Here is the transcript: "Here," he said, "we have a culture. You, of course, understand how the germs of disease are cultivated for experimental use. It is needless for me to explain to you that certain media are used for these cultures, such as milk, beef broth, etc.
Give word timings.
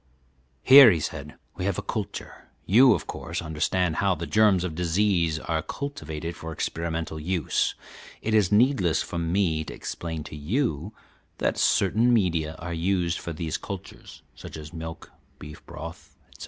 "Here," 0.63 0.89
he 0.89 0.99
said, 0.99 1.35
"we 1.57 1.65
have 1.65 1.77
a 1.77 1.83
culture. 1.83 2.47
You, 2.65 2.93
of 2.95 3.05
course, 3.05 3.39
understand 3.39 3.97
how 3.97 4.15
the 4.15 4.25
germs 4.25 4.63
of 4.63 4.73
disease 4.73 5.37
are 5.37 5.61
cultivated 5.61 6.35
for 6.35 6.51
experimental 6.51 7.19
use. 7.19 7.75
It 8.19 8.33
is 8.33 8.51
needless 8.51 9.03
for 9.03 9.19
me 9.19 9.63
to 9.65 9.75
explain 9.75 10.23
to 10.23 10.35
you 10.35 10.91
that 11.37 11.55
certain 11.59 12.11
media 12.11 12.55
are 12.57 12.73
used 12.73 13.19
for 13.19 13.31
these 13.31 13.57
cultures, 13.57 14.23
such 14.33 14.57
as 14.57 14.73
milk, 14.73 15.11
beef 15.37 15.63
broth, 15.67 16.15
etc. 16.29 16.39